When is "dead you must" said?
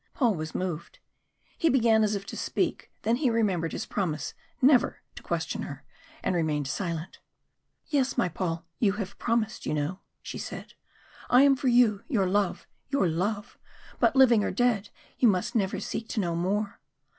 14.49-15.53